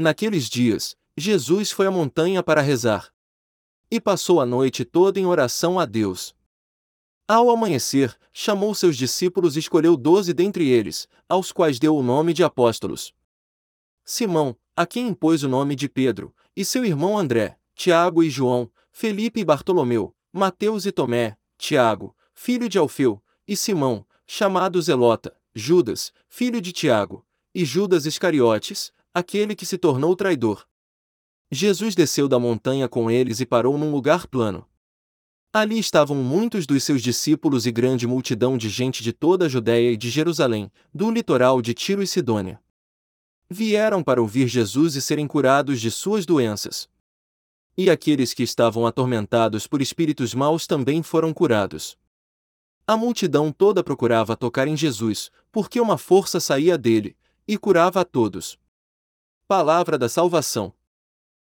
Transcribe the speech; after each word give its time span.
Naqueles 0.00 0.48
dias, 0.48 0.96
Jesus 1.14 1.70
foi 1.70 1.86
à 1.86 1.90
montanha 1.90 2.42
para 2.42 2.62
rezar. 2.62 3.12
E 3.90 4.00
passou 4.00 4.40
a 4.40 4.46
noite 4.46 4.82
toda 4.82 5.20
em 5.20 5.26
oração 5.26 5.78
a 5.78 5.84
Deus. 5.84 6.34
Ao 7.28 7.50
amanhecer, 7.50 8.18
chamou 8.32 8.74
seus 8.74 8.96
discípulos 8.96 9.56
e 9.56 9.58
escolheu 9.58 9.98
doze 9.98 10.32
dentre 10.32 10.66
eles, 10.66 11.06
aos 11.28 11.52
quais 11.52 11.78
deu 11.78 11.94
o 11.94 12.02
nome 12.02 12.32
de 12.32 12.42
apóstolos. 12.42 13.12
Simão, 14.02 14.56
a 14.74 14.86
quem 14.86 15.08
impôs 15.08 15.42
o 15.42 15.48
nome 15.50 15.76
de 15.76 15.86
Pedro, 15.86 16.34
e 16.56 16.64
seu 16.64 16.82
irmão 16.82 17.18
André, 17.18 17.58
Tiago 17.74 18.22
e 18.22 18.30
João, 18.30 18.72
Felipe 18.90 19.40
e 19.40 19.44
Bartolomeu, 19.44 20.16
Mateus 20.32 20.86
e 20.86 20.92
Tomé, 20.92 21.36
Tiago, 21.58 22.16
filho 22.32 22.70
de 22.70 22.78
Alfeu, 22.78 23.22
e 23.46 23.54
Simão, 23.54 24.06
chamado 24.26 24.80
Zelota, 24.80 25.36
Judas, 25.54 26.10
filho 26.26 26.58
de 26.58 26.72
Tiago, 26.72 27.22
e 27.54 27.66
Judas 27.66 28.06
Iscariotes, 28.06 28.94
aquele 29.12 29.56
que 29.56 29.66
se 29.66 29.76
tornou 29.76 30.14
traidor. 30.14 30.66
Jesus 31.50 31.94
desceu 31.94 32.28
da 32.28 32.38
montanha 32.38 32.88
com 32.88 33.10
eles 33.10 33.40
e 33.40 33.46
parou 33.46 33.76
num 33.76 33.90
lugar 33.90 34.26
plano. 34.26 34.66
Ali 35.52 35.80
estavam 35.80 36.16
muitos 36.16 36.64
dos 36.64 36.84
seus 36.84 37.02
discípulos 37.02 37.66
e 37.66 37.72
grande 37.72 38.06
multidão 38.06 38.56
de 38.56 38.68
gente 38.68 39.02
de 39.02 39.12
toda 39.12 39.46
a 39.46 39.48
Judéia 39.48 39.90
e 39.90 39.96
de 39.96 40.08
Jerusalém, 40.08 40.70
do 40.94 41.10
litoral 41.10 41.60
de 41.60 41.74
Tiro 41.74 42.04
e 42.04 42.06
Sidônia. 42.06 42.62
Vieram 43.48 44.00
para 44.00 44.22
ouvir 44.22 44.46
Jesus 44.46 44.94
e 44.94 45.02
serem 45.02 45.26
curados 45.26 45.80
de 45.80 45.90
suas 45.90 46.24
doenças. 46.24 46.88
E 47.76 47.90
aqueles 47.90 48.32
que 48.32 48.44
estavam 48.44 48.86
atormentados 48.86 49.66
por 49.66 49.82
espíritos 49.82 50.34
maus 50.34 50.68
também 50.68 51.02
foram 51.02 51.32
curados. 51.32 51.98
A 52.86 52.96
multidão 52.96 53.50
toda 53.50 53.82
procurava 53.82 54.36
tocar 54.36 54.68
em 54.68 54.76
Jesus, 54.76 55.32
porque 55.50 55.80
uma 55.80 55.98
força 55.98 56.38
saía 56.38 56.78
dele, 56.78 57.16
e 57.46 57.58
curava 57.58 58.02
a 58.02 58.04
todos. 58.04 58.56
Palavra 59.50 59.98
da 59.98 60.08
salvação. 60.08 60.72